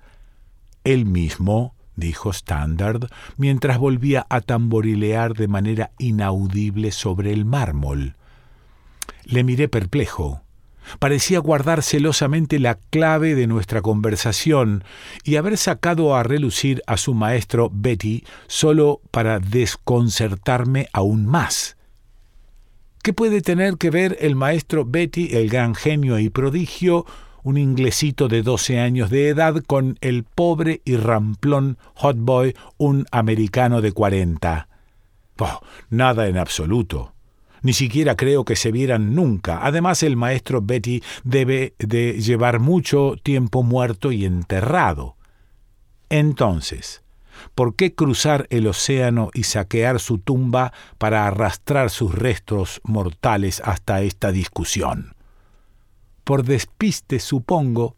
Él 0.85 1.05
mismo, 1.05 1.75
dijo 1.95 2.31
Standard, 2.31 3.09
mientras 3.37 3.77
volvía 3.77 4.27
a 4.31 4.41
tamborilear 4.41 5.35
de 5.35 5.49
manera 5.49 5.91
inaudible 5.99 6.91
sobre 6.91 7.33
el 7.33 7.45
mármol. 7.45 8.17
Le 9.25 9.45
miré 9.45 9.69
perplejo. 9.69 10.43
Parecía 10.99 11.39
guardar 11.39 11.83
celosamente 11.83 12.59
la 12.59 12.77
clave 12.91 13.35
de 13.35 13.47
nuestra 13.47 13.83
conversación 13.83 14.85
y 15.25 15.37
haber 15.37 15.57
sacado 15.57 16.15
a 16.15 16.23
relucir 16.23 16.83
a 16.87 16.97
su 16.97 17.15
maestro 17.15 17.71
Betty 17.73 18.25
solo 18.47 19.01
para 19.11 19.39
desconcertarme 19.39 20.89
aún 20.93 21.27
más. 21.27 21.77
¿Qué 23.03 23.13
puede 23.13 23.41
tener 23.41 23.79
que 23.79 23.91
ver 23.91 24.17
el 24.21 24.37
maestro 24.37 24.85
Betty, 24.85 25.37
el 25.37 25.49
gran 25.49 25.75
genio 25.75 26.19
y 26.21 26.31
prodigio, 26.31 27.05
un 27.43 27.59
inglesito 27.59 28.29
de 28.29 28.43
doce 28.43 28.79
años 28.79 29.11
de 29.11 29.29
edad, 29.29 29.57
con 29.67 29.99
el 30.01 30.23
pobre 30.23 30.83
y 30.85 30.97
ramplón 30.97 31.79
hot 31.95 32.17
boy, 32.17 32.55
un 32.77 33.07
americano 33.11 33.81
de 33.81 33.91
cuarenta? 33.91 34.69
Oh, 35.39 35.61
nada 35.91 36.29
en 36.29 36.39
absoluto. 36.39 37.13
Ni 37.63 37.73
siquiera 37.73 38.17
creo 38.17 38.45
que 38.45 38.57
se 38.57 38.73
vieran 38.73 39.15
nunca. 39.15 39.61
Además, 39.65 40.03
el 40.03 40.17
maestro 40.17 40.61
Betty 40.61 41.03
debe 41.23 41.75
de 41.79 42.21
llevar 42.21 42.59
mucho 42.59 43.15
tiempo 43.23 43.63
muerto 43.63 44.11
y 44.11 44.25
enterrado. 44.25 45.17
Entonces, 46.11 47.03
¿por 47.55 47.77
qué 47.77 47.95
cruzar 47.95 48.47
el 48.51 48.67
océano 48.67 49.31
y 49.33 49.45
saquear 49.45 50.01
su 50.01 50.19
tumba 50.19 50.73
para 50.99 51.27
arrastrar 51.27 51.91
sus 51.91 52.15
restos 52.15 52.81
mortales 52.85 53.63
hasta 53.65 54.03
esta 54.03 54.33
discusión? 54.33 55.15
Por 56.25 56.45
despiste, 56.45 57.21
supongo, 57.21 57.95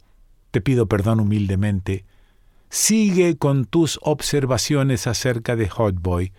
te 0.51 0.61
pido 0.61 0.87
perdón 0.87 1.19
humildemente, 1.19 2.05
sigue 2.69 3.37
con 3.37 3.65
tus 3.65 3.99
observaciones 4.01 5.07
acerca 5.07 5.55
de 5.55 5.69
Hotboy, 5.69 6.31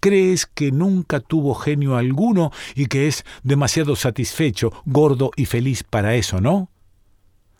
crees 0.00 0.46
que 0.46 0.72
nunca 0.72 1.20
tuvo 1.20 1.54
genio 1.54 1.96
alguno 1.96 2.50
y 2.74 2.86
que 2.86 3.06
es 3.06 3.24
demasiado 3.42 3.94
satisfecho, 3.96 4.72
gordo 4.86 5.30
y 5.36 5.44
feliz 5.44 5.84
para 5.84 6.14
eso, 6.16 6.40
¿no? 6.40 6.70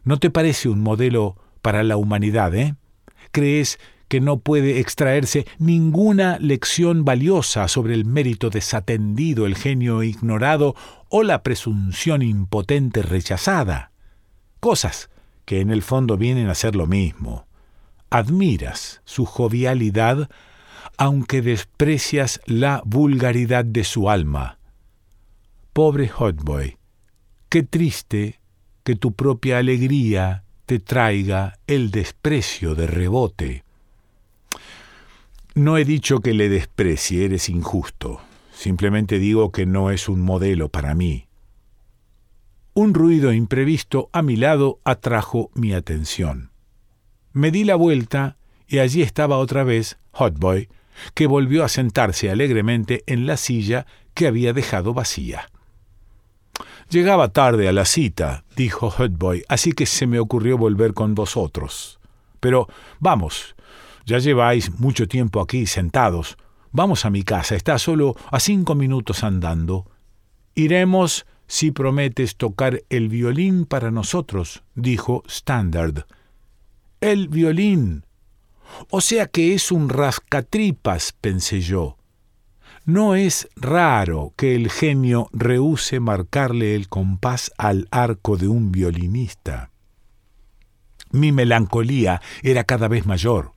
¿No 0.03 0.19
te 0.19 0.31
parece 0.31 0.69
un 0.69 0.81
modelo 0.81 1.37
para 1.63 1.83
la 1.83 1.97
humanidad, 1.97 2.55
eh? 2.55 2.75
¿Crees 3.33 3.79
que 4.09 4.21
no 4.21 4.41
puede 4.41 4.81
extraerse 4.81 5.47
ninguna 5.59 6.39
lección 6.41 7.05
valiosa 7.05 7.69
sobre 7.69 7.95
el 7.95 8.07
mérito 8.07 8.51
desatendido, 8.51 9.47
el 9.47 9.55
genio 9.55 10.03
ignorado 10.03 10.75
o 11.11 11.23
la 11.23 11.43
presunción 11.43 12.23
impotente 12.23 13.03
rechazada? 13.03 13.93
Cosas 14.59 15.11
que 15.45 15.61
en 15.61 15.71
el 15.71 15.83
fondo 15.83 16.17
vienen 16.17 16.49
a 16.49 16.55
ser 16.55 16.75
lo 16.75 16.87
mismo. 16.87 17.47
Admiras 18.09 19.01
su 19.05 19.27
jovialidad 19.27 20.29
aunque 20.97 21.43
desprecias 21.43 22.41
la 22.47 22.83
vulgaridad 22.85 23.65
de 23.65 23.85
su 23.85 24.11
alma. 24.11 24.59
Pobre 25.73 26.09
Hotboy, 26.09 26.77
qué 27.49 27.63
triste 27.63 28.41
que 28.83 28.97
tu 28.97 29.13
propia 29.13 29.59
alegría 29.59 30.45
te 30.67 30.79
traiga 30.79 31.59
el 31.67 31.91
desprecio 31.91 32.75
de 32.75 32.87
rebote. 32.87 33.65
No 35.55 35.79
he 35.79 35.85
dicho 35.85 36.21
que 36.21 36.33
le 36.33 36.49
desprecie, 36.49 37.25
eres 37.25 37.49
injusto. 37.49 38.21
Simplemente 38.53 39.19
digo 39.19 39.53
que 39.53 39.67
no 39.67 39.91
es 39.91 40.09
un 40.09 40.21
modelo 40.21 40.69
para 40.69 40.95
mí. 40.95 41.27
Un 42.73 42.95
ruido 42.95 43.33
imprevisto 43.33 44.11
a 44.13 44.23
mi 44.23 44.37
lado 44.37 44.79
atrajo 44.85 45.51
mi 45.55 45.73
atención. 45.73 46.51
Me 47.33 47.51
di 47.51 47.65
la 47.65 47.75
vuelta 47.75 48.37
y 48.69 48.79
allí 48.79 49.03
estaba 49.03 49.39
otra 49.39 49.65
vez 49.65 49.99
Hotboy, 50.13 50.69
que 51.15 51.27
volvió 51.27 51.65
a 51.65 51.69
sentarse 51.69 52.31
alegremente 52.31 53.03
en 53.07 53.27
la 53.27 53.37
silla 53.37 53.87
que 54.15 54.27
había 54.27 54.53
dejado 54.53 54.95
vacía. 54.95 55.49
Llegaba 56.89 57.29
tarde 57.29 57.69
a 57.69 57.73
la 57.73 57.85
cita, 57.85 58.45
dijo 58.57 58.91
Hotboy, 58.91 59.45
así 59.49 59.73
que 59.73 59.87
se 59.87 60.07
me 60.07 60.19
ocurrió 60.19 60.59
volver 60.59 60.93
con 60.93 61.15
vosotros. 61.15 62.01
Pero 62.41 62.67
vamos, 62.99 63.55
ya 64.07 64.19
lleváis 64.19 64.79
mucho 64.81 65.07
tiempo 65.07 65.41
aquí 65.41 65.67
sentados. 65.67 66.37
Vamos 66.73 67.05
a 67.05 67.11
mi 67.11 67.23
casa, 67.23 67.55
está 67.55 67.79
solo 67.79 68.17
a 68.31 68.41
cinco 68.41 68.75
minutos 68.75 69.23
andando. 69.23 69.89
Iremos 70.55 71.27
si 71.47 71.71
prometes 71.71 72.37
tocar 72.37 72.83
el 72.91 73.09
violín 73.09 73.67
para 73.67 73.91
nosotros, 73.91 74.63
dijo 74.75 75.23
Standard. 75.27 76.07
El 77.01 77.29
violín. 77.29 78.05
O 78.89 79.01
sea 79.01 79.27
que 79.27 79.55
es 79.55 79.73
un 79.73 79.89
rascatripas, 79.89 81.13
pensé 81.21 81.61
yo. 81.61 81.97
No 82.85 83.15
es 83.15 83.49
raro 83.57 84.33
que 84.37 84.55
el 84.55 84.71
genio 84.71 85.29
rehúse 85.33 86.01
marcarle 86.01 86.75
el 86.75 86.89
compás 86.89 87.53
al 87.59 87.87
arco 87.91 88.37
de 88.37 88.49
un 88.49 88.73
violinista. 88.73 89.71
Mi 91.13 91.31
melancolía 91.33 92.23
era 92.43 92.65
cada 92.65 92.89
vez 92.89 93.07
mayor. 93.07 93.53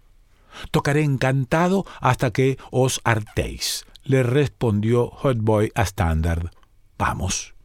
Tocaré 0.72 1.04
encantado 1.04 1.86
hasta 2.00 2.32
que 2.32 2.58
os 2.70 3.02
hartéis, 3.04 3.86
le 4.04 4.24
respondió 4.24 5.10
Hotboy 5.10 5.72
a 5.74 5.84
Standard. 5.84 6.52
Vamos. 6.98 7.56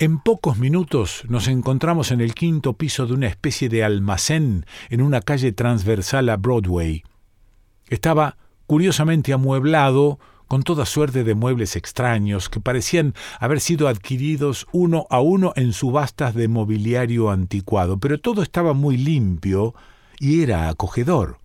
En 0.00 0.20
pocos 0.20 0.58
minutos 0.58 1.24
nos 1.28 1.48
encontramos 1.48 2.12
en 2.12 2.20
el 2.20 2.32
quinto 2.32 2.74
piso 2.74 3.08
de 3.08 3.14
una 3.14 3.26
especie 3.26 3.68
de 3.68 3.82
almacén 3.82 4.64
en 4.90 5.02
una 5.02 5.20
calle 5.20 5.50
transversal 5.50 6.28
a 6.28 6.36
Broadway. 6.36 7.02
Estaba 7.88 8.36
curiosamente 8.68 9.32
amueblado 9.32 10.20
con 10.46 10.62
toda 10.62 10.86
suerte 10.86 11.24
de 11.24 11.34
muebles 11.34 11.74
extraños 11.74 12.48
que 12.48 12.60
parecían 12.60 13.12
haber 13.40 13.58
sido 13.58 13.88
adquiridos 13.88 14.68
uno 14.70 15.08
a 15.10 15.20
uno 15.20 15.52
en 15.56 15.72
subastas 15.72 16.32
de 16.32 16.46
mobiliario 16.46 17.30
anticuado, 17.30 17.98
pero 17.98 18.20
todo 18.20 18.42
estaba 18.42 18.74
muy 18.74 18.96
limpio 18.96 19.74
y 20.20 20.44
era 20.44 20.68
acogedor. 20.68 21.40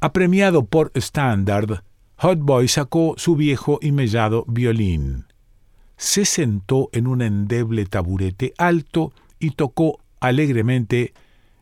Apremiado 0.00 0.64
por 0.64 0.90
Standard, 0.94 1.82
Hotboy 2.16 2.68
sacó 2.68 3.16
su 3.18 3.36
viejo 3.36 3.78
y 3.82 3.92
mellado 3.92 4.46
violín. 4.48 5.26
Se 6.02 6.24
sentó 6.24 6.90
en 6.92 7.06
un 7.06 7.22
endeble 7.22 7.86
taburete 7.86 8.54
alto 8.58 9.12
y 9.38 9.50
tocó 9.52 10.00
alegremente 10.18 11.14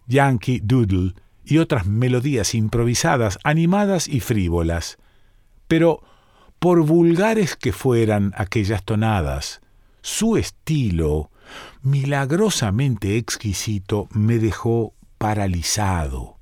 Yankee 0.06 0.60
Doodle 0.64 1.12
y 1.44 1.58
otras 1.58 1.84
melodías 1.84 2.54
improvisadas, 2.54 3.38
animadas 3.44 4.08
y 4.08 4.20
frívolas. 4.20 4.96
Pero, 5.68 6.02
por 6.58 6.86
vulgares 6.86 7.54
que 7.54 7.74
fueran 7.74 8.32
aquellas 8.34 8.82
tonadas, 8.82 9.60
su 10.00 10.38
estilo, 10.38 11.30
milagrosamente 11.82 13.18
exquisito, 13.18 14.08
me 14.14 14.38
dejó 14.38 14.94
paralizado. 15.18 16.38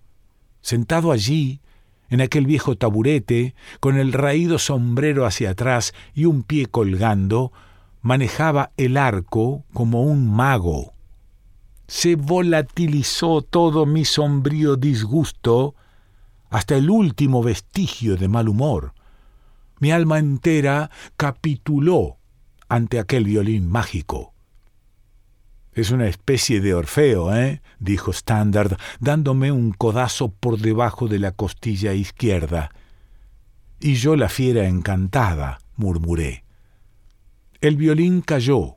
Sentado 0.61 1.11
allí, 1.11 1.63
en 2.11 2.21
aquel 2.21 2.47
viejo 2.47 2.77
taburete, 2.77 3.57
con 3.81 3.99
el 3.99 4.13
raído 4.13 4.61
sombrero 4.61 5.27
hacia 5.27 5.51
atrás 5.51 5.95
y 6.15 6.27
un 6.27 6.45
pie 6.45 6.67
colgando, 6.67 7.51
manejaba 8.01 8.73
el 8.77 8.97
arco 8.97 9.65
como 9.73 10.03
un 10.03 10.31
mago. 10.31 10.93
Se 11.87 12.17
volatilizó 12.17 13.43
todo 13.43 13.87
mi 13.87 14.05
sombrío 14.05 14.77
disgusto 14.77 15.75
hasta 16.51 16.77
el 16.77 16.91
último 16.91 17.43
vestigio 17.43 18.17
de 18.17 18.29
mal 18.29 18.49
humor. 18.49 18.95
Mi 19.81 19.91
alma 19.91 20.19
entera 20.19 20.91
capituló 21.17 22.19
ante 22.69 22.99
aquel 22.99 23.25
violín 23.25 23.69
mágico. 23.69 24.35
Es 25.73 25.91
una 25.91 26.09
especie 26.09 26.61
de 26.61 26.75
Orfeo, 26.75 27.35
¿eh? 27.35 27.63
dijo 27.79 28.11
Standard, 28.11 28.77
dándome 28.99 29.53
un 29.53 29.73
codazo 29.73 30.29
por 30.29 30.59
debajo 30.59 31.07
de 31.07 31.21
la 31.21 31.33
costilla 31.33 31.95
izquierda. 31.95 32.71
Y 33.79 33.95
yo 33.95 34.17
la 34.17 34.29
fiera 34.29 34.67
encantada, 34.67 35.61
murmuré. 35.77 36.48
El 37.61 37.77
violín 37.77 38.21
cayó. 38.21 38.77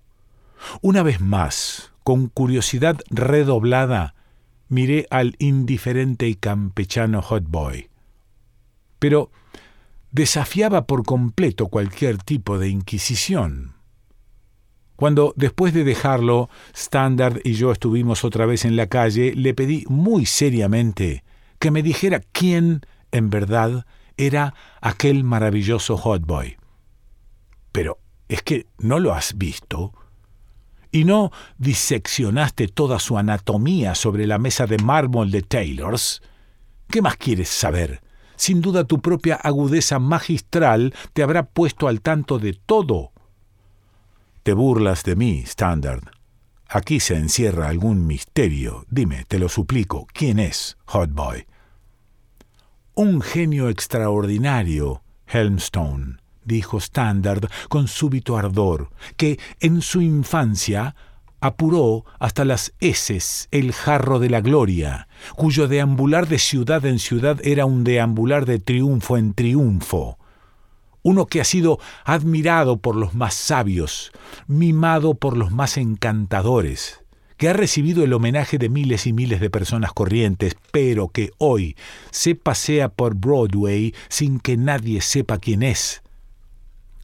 Una 0.82 1.04
vez 1.04 1.22
más, 1.22 1.92
con 2.04 2.28
curiosidad 2.28 3.00
redoblada, 3.12 4.16
miré 4.70 5.06
al 5.12 5.36
indiferente 5.38 6.28
y 6.28 6.34
campechano 6.34 7.22
Hotboy. 7.22 7.90
Pero 8.98 9.32
desafiaba 10.12 10.88
por 10.88 11.04
completo 11.04 11.68
cualquier 11.68 12.18
tipo 12.18 12.58
de 12.58 12.70
inquisición. 12.70 13.76
Cuando, 14.96 15.34
después 15.36 15.76
de 15.76 15.84
dejarlo, 15.84 16.50
Standard 16.74 17.40
y 17.44 17.54
yo 17.54 17.72
estuvimos 17.72 18.24
otra 18.24 18.48
vez 18.48 18.66
en 18.66 18.76
la 18.76 18.88
calle, 18.88 19.36
le 19.36 19.54
pedí 19.54 19.86
muy 19.90 20.26
seriamente 20.26 21.24
que 21.60 21.70
me 21.70 21.84
dijera 21.84 22.20
quién, 22.32 22.82
en 23.12 23.30
verdad, 23.30 23.86
era 24.18 24.56
aquel 24.82 25.24
maravilloso 25.24 25.98
Hotboy. 25.98 26.58
Pero 27.72 28.00
es 28.34 28.42
que 28.42 28.68
no 28.78 29.00
lo 29.00 29.14
has 29.14 29.38
visto. 29.38 29.94
Y 30.92 31.06
no 31.06 31.32
diseccionaste 31.58 32.68
toda 32.68 33.00
su 33.00 33.18
anatomía 33.18 33.96
sobre 33.96 34.28
la 34.28 34.38
mesa 34.38 34.68
de 34.68 34.78
mármol 34.78 35.32
de 35.32 35.42
Taylors. 35.42 36.22
¿Qué 36.90 37.02
más 37.02 37.18
quieres 37.18 37.50
saber? 37.50 38.02
Sin 38.36 38.62
duda 38.62 38.84
tu 38.84 39.02
propia 39.02 39.36
agudeza 39.36 40.00
magistral 40.00 40.94
te 41.14 41.24
habrá 41.24 41.44
puesto 41.44 41.88
al 41.88 42.02
tanto 42.02 42.40
de 42.40 42.54
todo 42.54 43.12
te 44.44 44.54
burlas 44.54 45.04
de 45.04 45.16
mí, 45.16 45.44
Standard. 45.46 46.02
Aquí 46.68 47.00
se 47.00 47.16
encierra 47.16 47.68
algún 47.68 48.08
misterio. 48.08 48.86
Dime, 48.90 49.26
te 49.28 49.38
lo 49.38 49.50
suplico, 49.50 50.08
¿quién 50.14 50.40
es 50.40 50.78
Hotboy? 50.86 51.46
Un 52.96 53.22
genio 53.22 53.70
extraordinario, 53.70 55.04
Helmstone, 55.28 56.18
dijo 56.44 56.78
Standard 56.78 57.50
con 57.70 57.88
súbito 57.88 58.38
ardor, 58.38 58.90
que 59.18 59.40
en 59.60 59.82
su 59.82 60.02
infancia 60.02 60.96
apuró 61.40 62.06
hasta 62.20 62.46
las 62.46 62.74
heces 62.80 63.48
el 63.52 63.74
jarro 63.74 64.20
de 64.20 64.30
la 64.30 64.42
gloria, 64.42 65.08
cuyo 65.36 65.68
deambular 65.68 66.28
de 66.28 66.38
ciudad 66.38 66.86
en 66.86 67.00
ciudad 67.00 67.40
era 67.44 67.66
un 67.66 67.84
deambular 67.84 68.46
de 68.46 68.60
triunfo 68.60 69.18
en 69.18 69.34
triunfo, 69.34 70.20
uno 71.04 71.26
que 71.26 71.42
ha 71.42 71.44
sido 71.44 71.80
admirado 72.06 72.78
por 72.78 72.96
los 72.96 73.16
más 73.16 73.34
sabios, 73.34 74.12
mimado 74.48 75.16
por 75.16 75.36
los 75.36 75.52
más 75.52 75.78
encantadores, 75.78 77.04
que 77.38 77.50
ha 77.50 77.54
recibido 77.54 78.04
el 78.04 78.14
homenaje 78.14 78.60
de 78.60 78.70
miles 78.70 79.08
y 79.08 79.14
miles 79.14 79.40
de 79.40 79.50
personas 79.50 79.94
corrientes, 79.94 80.56
pero 80.72 81.08
que 81.10 81.32
hoy 81.40 81.76
se 82.12 82.36
pasea 82.36 82.90
por 82.90 83.16
Broadway 83.16 83.96
sin 84.10 84.40
que 84.40 84.58
nadie 84.58 85.02
sepa 85.02 85.40
quién 85.40 85.64
es. 85.64 86.04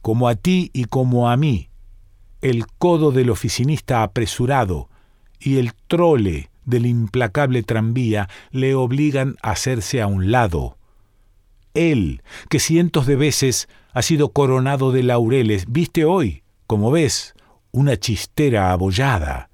Como 0.02 0.28
a 0.28 0.34
ti 0.34 0.70
y 0.72 0.84
como 0.84 1.28
a 1.28 1.36
mí, 1.36 1.68
el 2.40 2.66
codo 2.66 3.10
del 3.10 3.30
oficinista 3.30 4.02
apresurado 4.02 4.88
y 5.40 5.58
el 5.58 5.72
trole 5.86 6.50
del 6.64 6.86
implacable 6.86 7.62
tranvía 7.62 8.28
le 8.50 8.74
obligan 8.74 9.36
a 9.42 9.52
hacerse 9.52 10.00
a 10.00 10.06
un 10.06 10.30
lado. 10.30 10.76
Él, 11.74 12.22
que 12.48 12.60
cientos 12.60 13.06
de 13.06 13.16
veces 13.16 13.68
ha 13.92 14.02
sido 14.02 14.32
coronado 14.32 14.92
de 14.92 15.02
laureles, 15.02 15.64
viste 15.68 16.04
hoy, 16.04 16.42
como 16.66 16.90
ves, 16.90 17.34
una 17.72 17.96
chistera 17.96 18.72
abollada. 18.72 19.50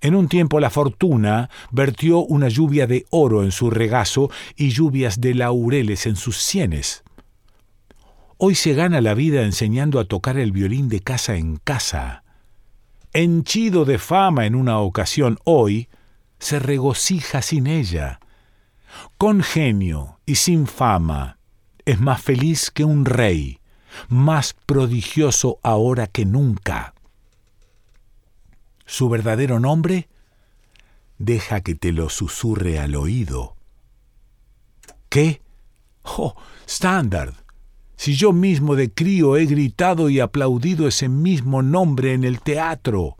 En 0.00 0.14
un 0.14 0.28
tiempo 0.28 0.60
la 0.60 0.70
fortuna 0.70 1.50
vertió 1.70 2.20
una 2.20 2.48
lluvia 2.48 2.86
de 2.86 3.06
oro 3.10 3.42
en 3.42 3.52
su 3.52 3.70
regazo 3.70 4.30
y 4.56 4.70
lluvias 4.70 5.20
de 5.20 5.34
laureles 5.34 6.06
en 6.06 6.16
sus 6.16 6.38
sienes. 6.38 7.02
Hoy 8.42 8.54
se 8.54 8.72
gana 8.72 9.02
la 9.02 9.12
vida 9.12 9.42
enseñando 9.42 10.00
a 10.00 10.06
tocar 10.06 10.38
el 10.38 10.50
violín 10.50 10.88
de 10.88 11.00
casa 11.00 11.36
en 11.36 11.58
casa. 11.58 12.24
Henchido 13.12 13.84
de 13.84 13.98
fama 13.98 14.46
en 14.46 14.54
una 14.54 14.78
ocasión, 14.78 15.38
hoy 15.44 15.90
se 16.38 16.58
regocija 16.58 17.42
sin 17.42 17.66
ella. 17.66 18.18
Con 19.18 19.42
genio 19.42 20.20
y 20.24 20.36
sin 20.36 20.66
fama, 20.66 21.36
es 21.84 22.00
más 22.00 22.22
feliz 22.22 22.70
que 22.70 22.82
un 22.82 23.04
rey, 23.04 23.60
más 24.08 24.54
prodigioso 24.64 25.58
ahora 25.62 26.06
que 26.06 26.24
nunca. 26.24 26.94
Su 28.86 29.10
verdadero 29.10 29.60
nombre, 29.60 30.08
deja 31.18 31.60
que 31.60 31.74
te 31.74 31.92
lo 31.92 32.08
susurre 32.08 32.78
al 32.78 32.96
oído. 32.96 33.54
¿Qué? 35.10 35.42
Oh, 36.04 36.34
Standard, 36.66 37.34
si 38.00 38.14
yo 38.14 38.32
mismo 38.32 38.76
de 38.76 38.90
crío 38.90 39.36
he 39.36 39.44
gritado 39.44 40.08
y 40.08 40.20
aplaudido 40.20 40.88
ese 40.88 41.10
mismo 41.10 41.60
nombre 41.60 42.14
en 42.14 42.24
el 42.24 42.40
teatro. 42.40 43.18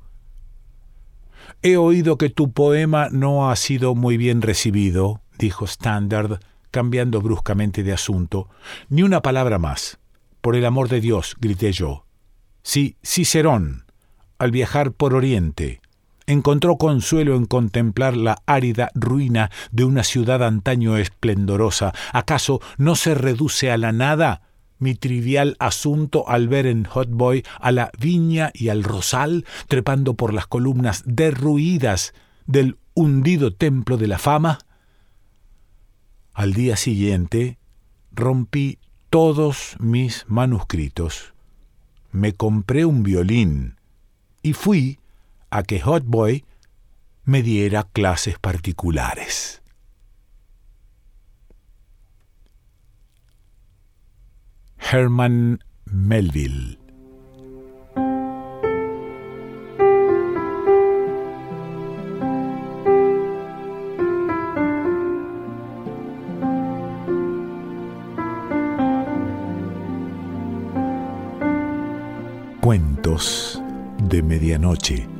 He 1.61 1.77
oído 1.77 2.17
que 2.17 2.31
tu 2.31 2.53
poema 2.53 3.11
no 3.11 3.51
ha 3.51 3.57
sido 3.57 3.95
muy 3.95 4.17
bien 4.17 4.41
recibido, 4.41 5.21
dijo 5.39 5.67
Standard, 5.67 6.41
cambiando 6.71 7.21
bruscamente 7.21 7.83
de 7.83 7.93
asunto. 7.93 8.49
Ni 8.89 9.03
una 9.03 9.21
palabra 9.21 9.59
más. 9.59 9.99
Por 10.41 10.57
el 10.57 10.65
amor 10.65 10.89
de 10.89 11.03
Dios, 11.03 11.37
grité 11.39 11.73
yo. 11.73 12.07
Si 12.63 12.97
Cicerón, 13.05 13.85
al 14.39 14.51
viajar 14.51 14.93
por 14.93 15.13
Oriente, 15.13 15.83
encontró 16.27 16.79
consuelo 16.79 17.37
en 17.37 17.45
contemplar 17.45 18.17
la 18.17 18.39
árida 18.47 18.91
ruina 18.95 19.51
de 19.73 19.85
una 19.85 20.05
ciudad 20.05 20.43
antaño 20.43 20.97
esplendorosa, 20.97 21.93
¿acaso 22.15 22.63
no 22.79 22.97
se 22.97 23.15
reduce 23.15 23.71
a 23.71 23.77
la 23.77 23.93
nada 23.93 24.41
mi 24.81 24.95
trivial 24.97 25.57
asunto 25.61 26.29
al 26.29 26.49
ver 26.49 26.67
en 26.67 26.85
Hot 26.85 27.09
Boy 27.11 27.45
a 27.61 27.71
la 27.71 27.93
viña 27.99 28.51
y 28.53 28.71
al 28.71 28.83
rosal 28.83 29.45
trepando 29.69 30.15
por 30.15 30.35
las 30.35 30.47
columnas 30.47 31.05
derruidas 31.07 32.13
del 32.47 32.77
hundido 32.95 33.55
templo 33.55 33.97
de 33.97 34.09
la 34.09 34.19
fama? 34.19 34.59
Al 36.33 36.55
día 36.55 36.77
siguiente 36.77 37.59
rompí 38.11 38.79
todos 39.11 39.77
mis 39.79 40.25
manuscritos, 40.29 41.35
me 42.13 42.33
compré 42.33 42.85
un 42.85 43.03
violín 43.03 43.77
y 44.43 44.55
fui 44.55 44.99
a 45.51 45.63
que 45.63 45.81
Hot 45.81 46.05
Boy 46.05 46.45
me 47.25 47.43
diera 47.43 47.85
clases 47.85 48.39
particulares. 48.39 49.60
Herman 54.81 55.59
Melville 55.87 56.79
Cuentos 72.61 73.61
de 74.09 74.23
Medianoche. 74.23 75.20